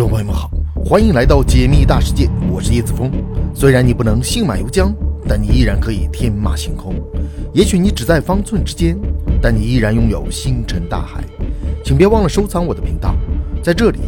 [0.00, 0.50] 众朋友们好，
[0.82, 3.12] 欢迎来到解密大世界，我是叶子峰。
[3.54, 4.94] 虽然你不能信马由缰，
[5.28, 6.94] 但你依然可以天马行空。
[7.52, 8.98] 也许你只在方寸之间，
[9.42, 11.22] 但你依然拥有星辰大海。
[11.84, 13.14] 请别忘了收藏我的频道，
[13.62, 13.98] 在这里，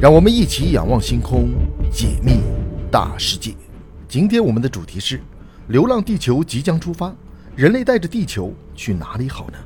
[0.00, 1.50] 让我们一起仰望星空，
[1.92, 2.40] 解密
[2.90, 3.52] 大世界。
[4.08, 5.20] 今天我们的主题是：
[5.68, 7.14] 流浪地球即将出发，
[7.54, 9.58] 人类带着地球去哪里好呢？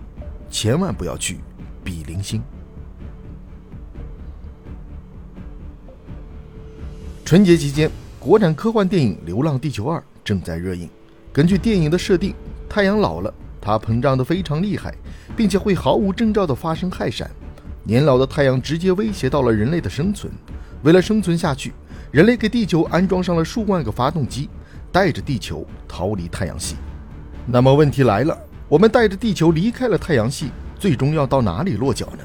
[0.50, 1.38] 千万不要去
[1.84, 2.42] 比邻星。
[7.28, 10.88] 春节期间，国产科幻电影《流浪地球二》正在热映。
[11.30, 12.34] 根据电影的设定，
[12.70, 14.94] 太阳老了，它膨胀得非常厉害，
[15.36, 17.30] 并且会毫无征兆地发生氦闪。
[17.82, 20.32] 年老的太阳直接威胁到了人类的生存。
[20.82, 21.74] 为了生存下去，
[22.10, 24.48] 人类给地球安装上了数万个发动机，
[24.90, 26.76] 带着地球逃离太阳系。
[27.44, 28.34] 那么问题来了，
[28.70, 30.48] 我们带着地球离开了太阳系，
[30.78, 32.24] 最终要到哪里落脚呢？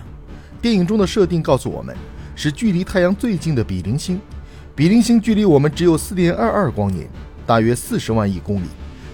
[0.61, 1.93] 电影中的设定告诉我们，
[2.37, 4.17] 是距离太阳最近的比邻星。
[4.75, 7.07] 比邻星距离我们只有四点二二光年，
[7.45, 8.65] 大约四十万亿公里，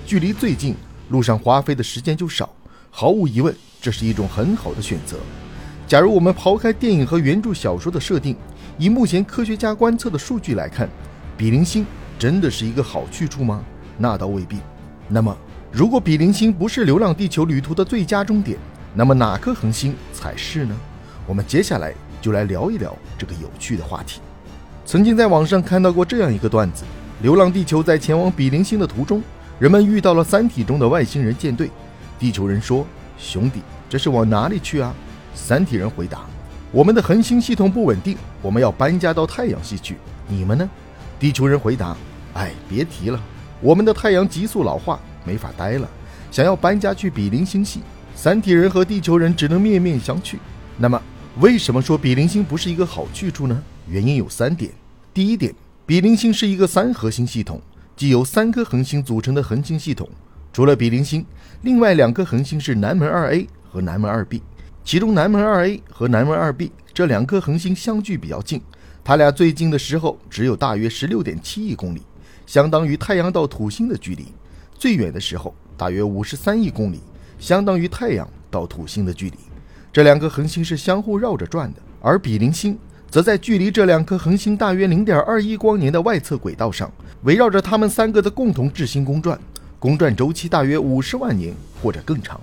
[0.05, 0.73] 距离最近，
[1.09, 2.49] 路上花费的时间就少。
[2.89, 5.17] 毫无疑问，这是一种很好的选择。
[5.85, 8.37] 假如我们抛开电影和原著小说的设定，
[8.77, 10.89] 以目前科学家观测的数据来看，
[11.35, 11.85] 比邻星
[12.17, 13.61] 真的是一个好去处吗？
[13.97, 14.59] 那倒未必。
[15.09, 15.37] 那么，
[15.73, 18.57] 如果比邻星不是流浪地球旅途的最佳终点，
[18.93, 20.73] 那么哪颗恒星才是呢？
[21.27, 24.21] 我们接下来就来聊一聊这个有趣的话题。
[24.89, 26.83] 曾经在网上看到过这样一个段子：
[27.21, 29.21] 流浪地球在前往比邻星的途中，
[29.59, 31.69] 人们遇到了《三体》中的外星人舰队。
[32.17, 32.83] 地球人说
[33.15, 34.91] ：“兄弟，这是往哪里去啊？”
[35.35, 36.21] 三体人回答
[36.73, 39.95] ：“我们的恒星系统不稳定，我们要搬家到太阳系去。
[40.27, 40.67] 你们呢？”
[41.19, 41.95] 地球人回答
[42.33, 43.21] ：“哎，别提了，
[43.61, 45.87] 我们的太阳急速老化，没法待了，
[46.31, 47.81] 想要搬家去比邻星系。”
[48.17, 50.37] 三体人和地球人只能面面相觑。
[50.79, 50.99] 那么，
[51.39, 53.63] 为什么说比邻星不是一个好去处呢？
[53.87, 54.69] 原因有三点。
[55.13, 57.61] 第一点，比邻星是一个三核心系统，
[57.95, 60.09] 即由三颗恒星组成的恒星系统。
[60.51, 61.25] 除了比邻星，
[61.61, 64.43] 另外两颗恒星是南门二 A 和南门二 B。
[64.83, 68.61] 其中南门二 A 和南门二 B 这两颗恒星相距比较近，
[69.01, 72.01] 它俩最近的时候只有大约十六点七亿公里，
[72.45, 74.25] 相当于太阳到土星的距离；
[74.77, 76.99] 最远的时候大约五十三亿公里，
[77.39, 79.37] 相当于太阳到土星的距离。
[79.91, 82.77] 这两个恒星是相互绕着转的，而比邻星。
[83.09, 86.91] 则在距离这两颗恒星大约零点二一光年的外侧轨道上，
[87.23, 89.39] 围绕着它们三个的共同质心公转，
[89.79, 91.51] 公转周期大约五十万年
[91.81, 92.39] 或者更长。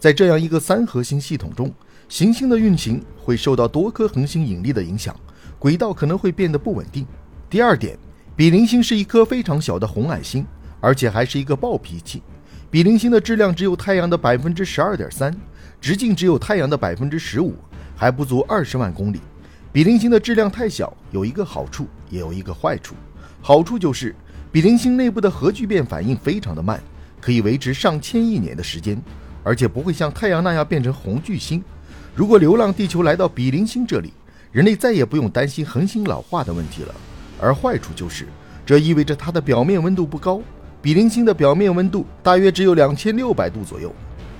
[0.00, 1.70] 在这样一个三核心系统中，
[2.08, 5.14] 行星的运行会受到多颗恒星引力的影响，
[5.58, 7.06] 轨道可能会变得不稳定。
[7.50, 7.98] 第二点，
[8.34, 10.46] 比邻星是一颗非常小的红矮星，
[10.80, 12.22] 而且还是一个暴脾气。
[12.70, 15.30] 比邻星的质量只有太阳的百分之十二点三，
[15.80, 17.54] 直径只有太阳的百分之十五，
[17.94, 19.20] 还不足二十万公里。
[19.72, 22.94] 比邻星的质量太小，有一个好处，也有一个坏处。
[23.42, 24.14] 好处就是，
[24.50, 26.80] 比邻星内部的核聚变反应非常的慢，
[27.20, 29.00] 可以维持上千亿年的时间，
[29.44, 31.62] 而且不会像太阳那样变成红巨星。
[32.14, 34.12] 如果流浪地球来到比邻星这里，
[34.50, 36.94] 人类再也不用担心恒星老化的问题了。
[37.38, 38.26] 而坏处就是，
[38.64, 40.40] 这意味着它的表面温度不高。
[40.80, 43.94] 比邻星的表面温度大约只有两千六百度左右。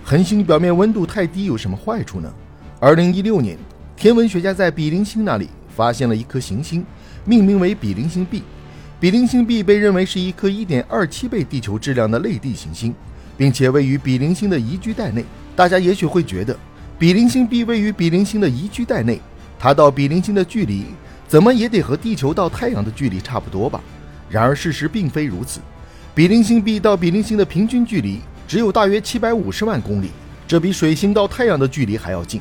[0.08, 2.32] 恒星表面温度太低有什么坏处呢？
[2.78, 3.58] 二零一六年。
[3.96, 6.86] 天文学家在比邻星那里发现了一颗行星，
[7.24, 8.44] 命名为比邻星 B。
[9.00, 12.94] 比邻星 B 被认为是一颗1.27倍地球质量的类地行星，
[13.36, 15.24] 并且位于比邻星的宜居带内。
[15.56, 16.56] 大家也许会觉得，
[17.00, 19.20] 比邻星 B 位于比邻星的宜居带内，
[19.58, 20.84] 它到比邻星的距离
[21.26, 23.80] 怎么也得和地球到太阳的距离差不多吧？
[24.30, 25.58] 然而事实并非如此，
[26.14, 30.10] 比邻星 B 到比邻星的平均距离只有大约750万公里，
[30.46, 32.40] 这比水星到太阳的距离还要近。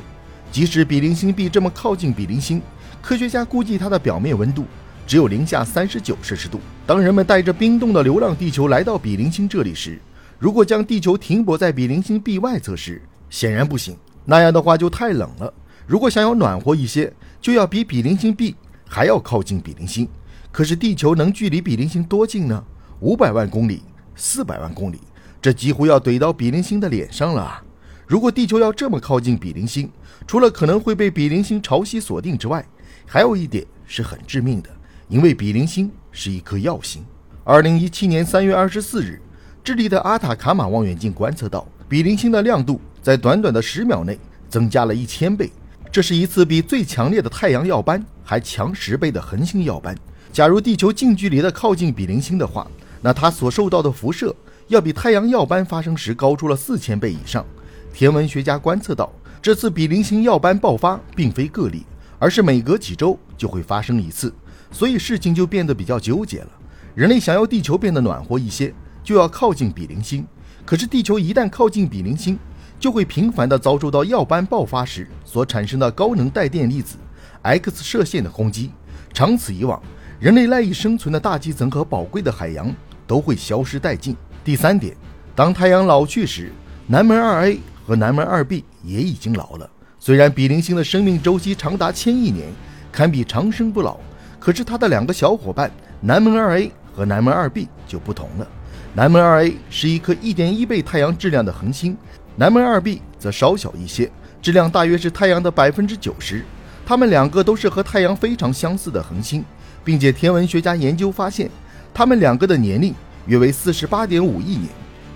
[0.52, 2.62] 即使比邻星 B 这么靠近比邻星，
[3.02, 4.64] 科学家估计它的表面温度
[5.06, 6.60] 只有零下三十九摄氏度。
[6.86, 9.98] 当人们带着冰冻的流浪地球来到比邻星这里时，
[10.38, 15.52] 如果将地球停泊在比邻星 B 外侧时，显然不行，那样的话就太冷了。
[15.86, 18.54] 如果想要暖和一些，就要比比邻星 B
[18.88, 20.08] 还要靠近比邻星。
[20.52, 22.64] 可是地球能距离比邻星多近呢？
[23.00, 23.82] 五百万公里、
[24.14, 24.98] 四百万公里，
[25.46, 27.62] 这几乎要怼到比邻星的脸上了啊！
[28.04, 29.88] 如果地球要这么靠近比邻星，
[30.26, 32.66] 除了可能会被比邻星潮汐锁定之外，
[33.06, 34.68] 还有一点是很致命的，
[35.06, 37.04] 因为比邻星是一颗耀星。
[37.44, 39.22] 二零一七年三月二十四日，
[39.62, 45.52] 智利的阿塔卡马望远镜观测到比邻星的亮度在短短的十秒内增加了一千倍，
[45.92, 49.96] 这是一次比最强烈的太阳耀斑还强十倍的恒星耀斑。
[50.32, 52.68] 假如地球近距离的靠近比邻星的话，
[53.00, 54.34] 那它所受到的辐射
[54.68, 57.46] 要比太阳耀斑发生时高出了四千倍以上。
[57.92, 59.10] 天文学家观测到，
[59.40, 61.86] 这次比邻星耀斑爆发并非个例，
[62.18, 64.34] 而是每隔几周就会发生一次。
[64.72, 66.48] 所以事情就变得比较纠结了。
[66.96, 68.74] 人类想要地球变得暖和一些，
[69.04, 70.26] 就要靠近比邻星。
[70.64, 72.36] 可是地球一旦靠近比邻星，
[72.80, 76.96] 就会频繁地遭受到耀斑爆发时所产生的高能带电粒子
[77.42, 78.72] X 射线的轰击。
[79.12, 79.80] 长此以往，
[80.18, 82.74] 人类赖以生存的大气层和宝贵的海洋
[83.06, 84.16] 都会消失殆尽。
[84.46, 84.94] 第三点，
[85.34, 86.52] 当太阳老去时，
[86.86, 89.68] 南门二 A 和南门二 B 也已经老了。
[89.98, 92.46] 虽然比邻星的生命周期长达千亿年，
[92.92, 93.98] 堪比长生不老，
[94.38, 95.68] 可是它的两个小伙伴
[96.00, 98.46] 南门二 A 和南门二 B 就不同了。
[98.94, 101.98] 南门二 A 是一颗一点一倍太阳质量的恒星，
[102.36, 104.08] 南门二 B 则稍小一些，
[104.40, 106.44] 质量大约是太阳的百分之九十。
[106.86, 109.44] 它们两个都是和太阳非常相似的恒星，
[109.82, 111.50] 并且天文学家研究发现，
[111.92, 112.94] 它们两个的年龄
[113.26, 114.68] 约为四十八点五亿年，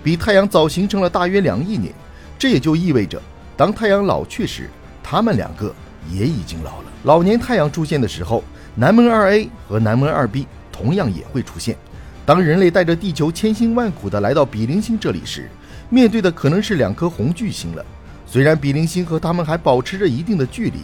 [0.03, 1.93] 比太阳早形成了大约两亿年。
[2.39, 3.21] 这也就意味着，
[3.57, 4.69] 当太阳老去时，
[5.03, 5.75] 它们两个
[6.11, 6.85] 也已经老了。
[7.05, 8.43] 老年太阳出现的时候，
[8.75, 11.77] 南门二 A 和南门二 B 同样也会出现。
[12.25, 15.51] 当人类带着地球千辛万苦地来到比邻星这里时，
[15.89, 17.85] 面对的可能是两颗红巨星了。
[18.27, 20.79] 虽然比邻星和它们还保持着一定的距离，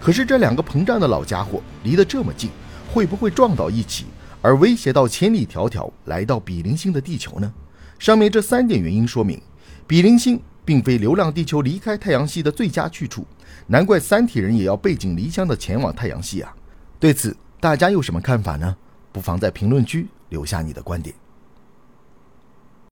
[0.00, 2.50] 可是这两个膨胀的老家伙离得这么近，
[2.92, 4.06] 会不会撞到一起，
[4.44, 7.50] 而威胁到千里迢迢来到比邻星的地球呢？
[7.98, 9.40] 上面这三点原因说明，
[9.86, 13.26] 比邻星并非流浪地球离开太阳系的最佳去处。
[13.66, 16.54] 难怪三体人也要背井离乡的前往太阳系啊！
[17.00, 18.76] 对此，大家有什么看法呢？
[19.12, 21.16] 不妨在评论区留下你的观点。